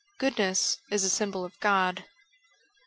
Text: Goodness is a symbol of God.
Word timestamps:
Goodness 0.17 0.79
is 0.89 1.03
a 1.03 1.11
symbol 1.11 1.45
of 1.45 1.59
God. 1.59 2.05